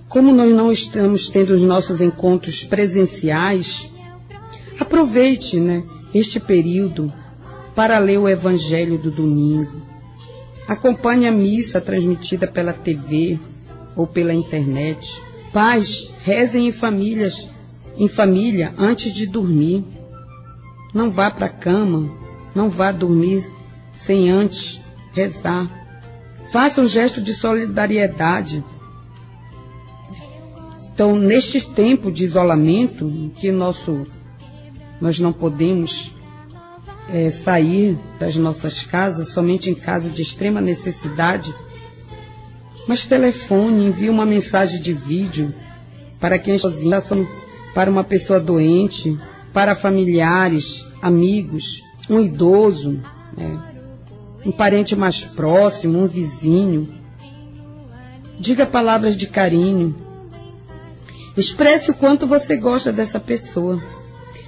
como 0.07 0.35
nós 0.35 0.55
não 0.55 0.71
estamos 0.71 1.31
tendo 1.31 1.55
os 1.55 1.63
nossos 1.63 2.03
encontros 2.03 2.63
presenciais, 2.63 3.91
aproveite 4.79 5.59
né, 5.59 5.83
este 6.13 6.39
período 6.39 7.11
para 7.75 7.99
ler 7.99 8.19
o 8.19 8.29
Evangelho 8.29 8.99
do 8.99 9.11
domingo. 9.11 9.81
Acompanhe 10.69 11.27
a 11.27 11.33
missa 11.33 11.81
transmitida 11.81 12.47
pela 12.47 12.75
TV 12.75 13.41
ou 13.97 14.07
pela 14.07 14.35
internet. 14.35 15.23
Pais, 15.55 16.13
rezem 16.23 16.69
em 16.69 16.73
famílias, 16.73 17.51
em 17.97 18.09
família 18.09 18.75
antes 18.79 19.13
de 19.13 19.27
dormir. 19.27 19.85
Não 20.93 21.11
vá 21.11 21.31
para 21.31 21.47
a 21.47 21.51
cama, 21.51 22.11
não 22.55 22.69
vá 22.69 22.93
dormir 22.93 23.49
sem 23.99 24.31
antes 24.31 24.81
rezar. 25.13 25.67
Faça 26.53 26.81
um 26.81 26.89
gesto 26.89 27.21
de 27.21 27.33
solidariedade. 27.33 28.63
Então, 30.93 31.19
neste 31.19 31.61
tempo 31.71 32.13
de 32.13 32.25
isolamento, 32.25 33.09
em 33.09 33.31
que 33.31 33.51
nosso, 33.51 34.03
nós 35.01 35.19
não 35.19 35.33
podemos 35.33 36.13
é, 37.09 37.31
sair 37.31 37.99
das 38.21 38.37
nossas 38.37 38.83
casas 38.83 39.33
somente 39.33 39.71
em 39.71 39.75
caso 39.75 40.11
de 40.11 40.21
extrema 40.21 40.61
necessidade, 40.61 41.55
mas 42.87 43.07
telefone, 43.07 43.87
envie 43.87 44.11
uma 44.11 44.27
mensagem 44.27 44.81
de 44.81 44.93
vídeo 44.93 45.55
para 46.21 46.39
quem 46.39 46.55
está 46.57 46.71
sozinho, 46.71 47.29
para 47.75 47.91
uma 47.91 48.05
pessoa 48.05 48.39
doente, 48.39 49.19
para 49.53 49.75
familiares, 49.75 50.87
amigos, 51.01 51.83
um 52.09 52.21
idoso, 52.21 53.01
né, 53.37 53.61
um 54.45 54.53
parente 54.53 54.97
mais 54.97 55.25
próximo, 55.25 55.99
um 55.99 56.07
vizinho. 56.07 56.89
Diga 58.39 58.67
palavras 58.67 59.17
de 59.17 59.27
carinho. 59.27 59.95
Expresse 61.37 61.91
o 61.91 61.95
quanto 61.95 62.27
você 62.27 62.57
gosta 62.57 62.93
dessa 62.93 63.21
pessoa. 63.21 63.81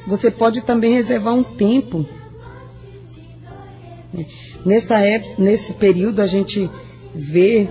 Você 0.06 0.30
pode 0.30 0.62
também 0.62 0.92
reservar 0.92 1.32
um 1.32 1.42
tempo 1.42 2.06
Nessa 4.64 4.98
época, 5.00 5.34
nesse 5.38 5.72
período 5.74 6.22
a 6.22 6.26
gente 6.26 6.70
vê, 7.14 7.68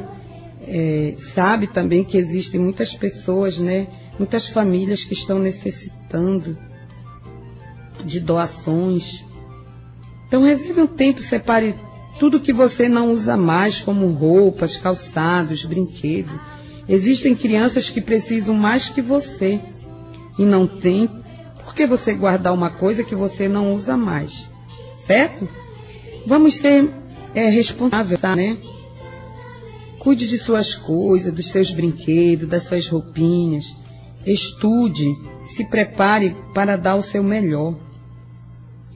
é, 0.67 1.15
sabe 1.33 1.67
também 1.67 2.03
que 2.03 2.17
existem 2.17 2.59
muitas 2.59 2.93
pessoas, 2.93 3.57
né, 3.57 3.87
muitas 4.17 4.47
famílias 4.47 5.03
que 5.03 5.13
estão 5.13 5.39
necessitando 5.39 6.57
de 8.03 8.19
doações. 8.19 9.23
Então 10.27 10.43
reserve 10.43 10.81
um 10.81 10.87
tempo, 10.87 11.21
separe 11.21 11.75
tudo 12.19 12.39
que 12.39 12.53
você 12.53 12.87
não 12.87 13.11
usa 13.13 13.35
mais, 13.35 13.81
como 13.81 14.07
roupas, 14.07 14.77
calçados, 14.77 15.65
brinquedos. 15.65 16.33
Existem 16.87 17.35
crianças 17.35 17.89
que 17.89 18.01
precisam 18.01 18.53
mais 18.55 18.89
que 18.89 19.01
você 19.01 19.59
e 20.37 20.43
não 20.43 20.67
tem. 20.67 21.09
Por 21.63 21.73
que 21.73 21.85
você 21.85 22.13
guardar 22.13 22.53
uma 22.53 22.69
coisa 22.69 23.03
que 23.03 23.15
você 23.15 23.47
não 23.47 23.73
usa 23.73 23.95
mais? 23.95 24.49
Certo? 25.05 25.47
Vamos 26.25 26.55
ser 26.55 26.89
é, 27.33 27.49
responsáveis, 27.49 28.19
tá, 28.19 28.35
né? 28.35 28.57
Cuide 29.99 30.27
de 30.27 30.37
suas 30.37 30.75
coisas, 30.75 31.33
dos 31.33 31.47
seus 31.47 31.71
brinquedos, 31.71 32.47
das 32.47 32.63
suas 32.63 32.87
roupinhas. 32.87 33.73
Estude, 34.25 35.15
se 35.45 35.65
prepare 35.65 36.35
para 36.53 36.77
dar 36.77 36.95
o 36.95 37.03
seu 37.03 37.23
melhor. 37.23 37.77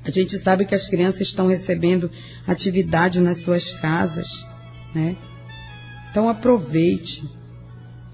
A 0.04 0.10
gente 0.10 0.38
sabe 0.38 0.66
que 0.66 0.74
as 0.74 0.88
crianças 0.88 1.22
estão 1.22 1.48
recebendo 1.48 2.10
atividade 2.48 3.20
nas 3.20 3.42
suas 3.42 3.74
casas, 3.74 4.46
né? 4.96 5.18
Então 6.10 6.30
aproveite. 6.30 7.24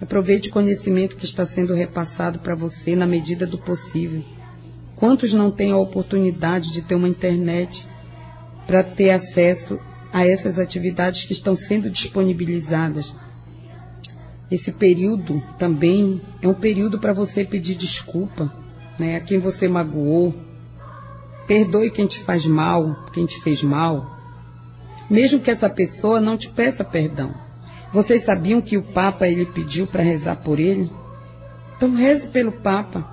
Aproveite 0.01 0.49
o 0.49 0.51
conhecimento 0.51 1.15
que 1.15 1.25
está 1.25 1.45
sendo 1.45 1.73
repassado 1.73 2.39
para 2.39 2.55
você 2.55 2.95
na 2.95 3.05
medida 3.05 3.45
do 3.45 3.57
possível. 3.57 4.23
Quantos 4.95 5.33
não 5.33 5.51
têm 5.51 5.71
a 5.71 5.77
oportunidade 5.77 6.73
de 6.73 6.81
ter 6.81 6.95
uma 6.95 7.07
internet 7.07 7.87
para 8.65 8.83
ter 8.83 9.11
acesso 9.11 9.79
a 10.11 10.27
essas 10.27 10.59
atividades 10.59 11.25
que 11.25 11.33
estão 11.33 11.55
sendo 11.55 11.89
disponibilizadas. 11.89 13.15
Esse 14.53 14.71
período 14.71 15.41
também 15.57 16.21
é 16.39 16.47
um 16.47 16.53
período 16.53 16.99
para 16.99 17.11
você 17.11 17.43
pedir 17.43 17.73
desculpa 17.73 18.53
né, 18.99 19.15
a 19.15 19.19
quem 19.19 19.39
você 19.39 19.67
magoou. 19.67 20.31
Perdoe 21.47 21.89
quem 21.89 22.05
te 22.05 22.19
faz 22.19 22.45
mal, 22.45 23.09
quem 23.11 23.25
te 23.25 23.41
fez 23.41 23.63
mal. 23.63 24.15
Mesmo 25.09 25.39
que 25.39 25.49
essa 25.49 25.67
pessoa 25.67 26.21
não 26.21 26.37
te 26.37 26.49
peça 26.49 26.83
perdão. 26.83 27.33
Vocês 27.91 28.21
sabiam 28.21 28.61
que 28.61 28.77
o 28.77 28.83
Papa 28.83 29.27
ele 29.27 29.47
pediu 29.47 29.87
para 29.87 30.03
rezar 30.03 30.35
por 30.35 30.59
ele? 30.59 30.87
Então 31.75 31.95
reze 31.95 32.27
pelo 32.27 32.51
Papa. 32.51 33.11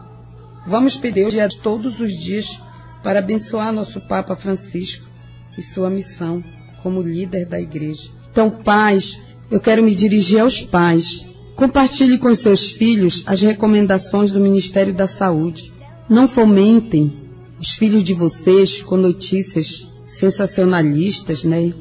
Vamos 0.66 0.94
pedir 0.98 1.30
Deus 1.30 1.54
todos 1.54 2.00
os 2.00 2.12
dias 2.20 2.60
para 3.02 3.20
abençoar 3.20 3.72
nosso 3.72 3.98
Papa 4.02 4.36
Francisco 4.36 5.08
e 5.56 5.62
sua 5.62 5.88
missão 5.88 6.44
como 6.82 7.00
líder 7.00 7.46
da 7.46 7.58
igreja. 7.58 8.10
Então, 8.30 8.50
pais, 8.50 9.18
eu 9.50 9.58
quero 9.58 9.82
me 9.82 9.94
dirigir 9.94 10.40
aos 10.40 10.60
pais. 10.60 11.29
Compartilhe 11.60 12.16
com 12.16 12.34
seus 12.34 12.72
filhos 12.72 13.22
as 13.26 13.42
recomendações 13.42 14.30
do 14.30 14.40
Ministério 14.40 14.94
da 14.94 15.06
Saúde. 15.06 15.70
Não 16.08 16.26
fomentem 16.26 17.12
os 17.58 17.72
filhos 17.72 18.02
de 18.02 18.14
vocês 18.14 18.80
com 18.80 18.96
notícias 18.96 19.86
sensacionalistas, 20.08 21.44
né? 21.44 21.74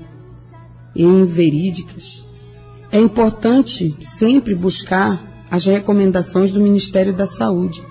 E 0.93 1.01
inverídicas. 1.01 2.27
É 2.91 2.99
importante 2.99 3.95
sempre 4.01 4.53
buscar 4.53 5.45
as 5.49 5.63
recomendações 5.63 6.51
do 6.51 6.59
Ministério 6.59 7.15
da 7.15 7.25
Saúde. 7.25 7.81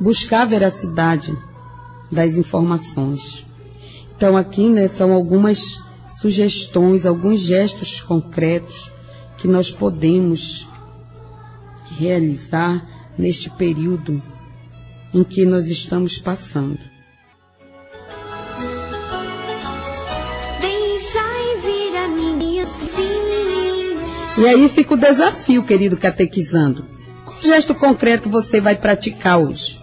Buscar 0.00 0.42
a 0.42 0.46
veracidade 0.46 1.38
das 2.10 2.34
informações. 2.34 3.46
Então, 4.16 4.36
aqui 4.36 4.68
né, 4.68 4.88
são 4.88 5.12
algumas 5.12 5.80
sugestões, 6.20 7.06
alguns 7.06 7.38
gestos 7.38 8.00
concretos 8.00 8.90
que 9.38 9.46
nós 9.46 9.70
podemos 9.70 10.71
realizar 11.98 12.86
neste 13.18 13.50
período 13.50 14.22
em 15.12 15.22
que 15.22 15.44
nós 15.44 15.66
estamos 15.66 16.18
passando. 16.18 16.78
E 24.38 24.46
aí 24.46 24.68
fica 24.68 24.94
o 24.94 24.96
desafio, 24.96 25.62
querido 25.62 25.96
catequizando. 25.96 26.84
Qual 27.24 27.40
gesto 27.42 27.74
concreto 27.74 28.30
você 28.30 28.60
vai 28.60 28.74
praticar 28.74 29.38
hoje? 29.38 29.78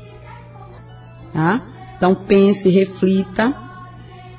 Tá? 1.32 1.62
Então 1.95 2.15
pense, 2.15 2.67
reflita 2.67 3.56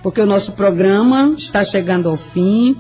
porque 0.02 0.20
o 0.20 0.26
nosso 0.26 0.52
programa 0.52 1.34
está 1.36 1.62
chegando 1.62 2.08
ao 2.08 2.16
fim. 2.16 2.76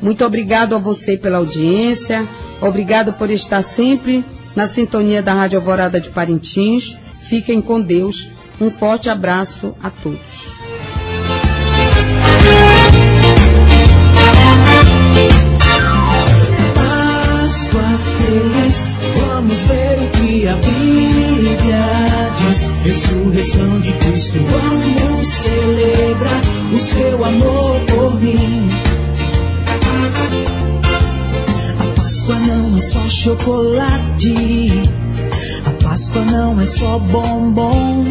Muito 0.00 0.24
obrigado 0.24 0.74
a 0.74 0.78
você 0.78 1.16
pela 1.16 1.38
audiência. 1.38 2.26
Obrigado 2.60 3.12
por 3.12 3.30
estar 3.30 3.62
sempre 3.62 4.24
na 4.54 4.66
sintonia 4.66 5.22
da 5.22 5.34
Rádio 5.34 5.58
Alvorada 5.58 6.00
de 6.00 6.10
Parintins. 6.10 6.96
Fiquem 7.20 7.60
com 7.60 7.80
Deus. 7.80 8.30
Um 8.60 8.70
forte 8.70 9.10
abraço 9.10 9.74
a 9.82 9.90
todos. 9.90 10.65
Só 36.78 36.98
bombom. 36.98 38.04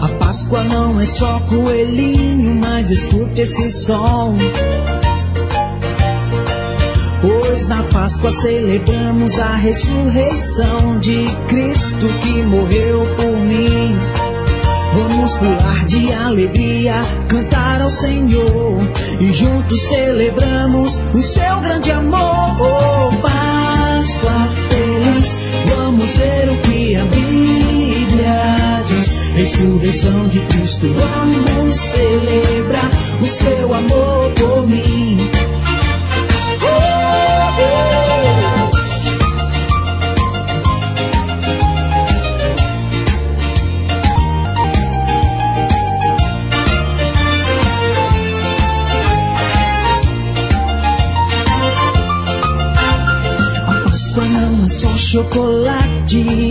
A 0.00 0.08
Páscoa 0.18 0.62
não 0.64 1.00
é 1.00 1.06
só 1.06 1.40
coelhinho, 1.40 2.54
mas 2.54 2.90
escuta 2.90 3.42
esse 3.42 3.70
som. 3.70 4.36
Pois 7.20 7.66
na 7.66 7.82
Páscoa 7.84 8.30
celebramos 8.30 9.36
a 9.38 9.56
ressurreição 9.56 11.00
de 11.00 11.24
Cristo 11.48 12.06
que 12.22 12.42
morreu 12.42 13.06
por 13.16 13.36
mim. 13.40 13.96
Vamos 14.94 15.36
pular 15.38 15.86
de 15.86 16.12
alegria, 16.12 17.00
cantar 17.26 17.82
ao 17.82 17.90
Senhor 17.90 18.78
e 19.18 19.32
juntos 19.32 19.80
celebramos 19.88 20.96
o 21.12 21.20
seu 21.20 21.60
grande 21.60 21.90
amor. 21.90 22.83
Ressurreição 29.44 30.26
de 30.28 30.40
Cristo, 30.40 30.86
vamos 30.88 31.76
celebrar 31.76 32.90
o 33.20 33.26
seu 33.26 33.74
amor 33.74 34.32
por 34.32 34.66
mim. 34.66 35.30
A 53.68 53.90
Páscoa 53.90 54.24
não 54.24 54.64
é 54.64 54.68
só 54.68 54.96
chocolate. 54.96 56.43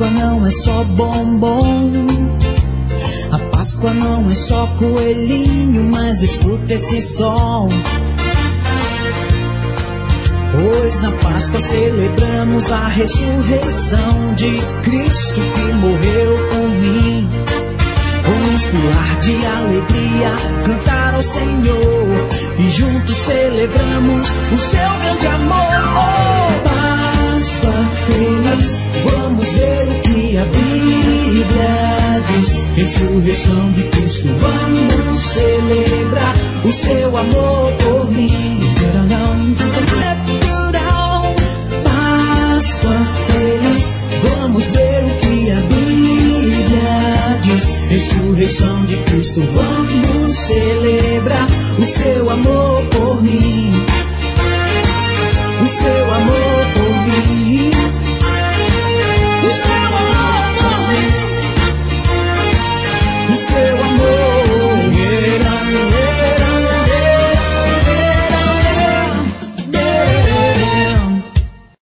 Páscoa 0.00 0.18
não 0.18 0.46
é 0.46 0.50
só 0.50 0.82
bombom. 0.82 2.06
A 3.32 3.38
Páscoa 3.54 3.92
não 3.92 4.30
é 4.30 4.34
só 4.34 4.66
coelhinho, 4.68 5.84
mas 5.92 6.22
escuta 6.22 6.72
esse 6.72 7.02
som. 7.02 7.68
Pois 10.52 11.00
na 11.02 11.12
Páscoa 11.12 11.60
celebramos 11.60 12.72
a 12.72 12.88
ressurreição 12.88 14.34
de 14.36 14.56
Cristo 14.84 15.42
que 15.42 15.72
morreu 15.74 16.48
por 16.48 16.68
mim. 16.70 17.28
Vamos 18.24 18.64
pular 18.64 19.18
de 19.20 19.46
alegria, 19.46 20.32
cantar 20.64 21.14
ao 21.14 21.22
Senhor 21.22 22.28
e 22.58 22.70
juntos 22.70 23.16
celebramos 23.16 24.30
o 24.50 24.56
seu 24.56 24.98
grande 25.02 25.26
amor. 25.26 25.60
Oh, 25.94 26.68
Páscoa 26.70 28.00
feliz, 28.06 28.80
vamos 29.04 29.39
Ressurreição 32.80 33.72
de 33.72 33.82
Cristo, 33.90 34.28
vamos 34.38 35.20
celebrar 35.20 36.34
o 36.64 36.72
seu 36.72 37.14
amor 37.14 37.72
por 37.74 38.10
mim. 38.10 38.58
Páscoa 41.84 43.06
feliz, 43.26 43.86
vamos 44.22 44.70
ver 44.70 45.04
o 45.04 45.18
que 45.18 45.50
a 45.50 45.60
Bíblia 45.60 47.38
diz. 47.42 47.64
Ressurreição 47.90 48.84
de 48.86 48.96
Cristo, 48.96 49.42
vamos 49.52 50.38
celebrar 50.38 51.46
o 51.78 51.84
seu 51.84 52.30
amor 52.30 52.86
por 52.86 53.22
mim. 53.22 53.59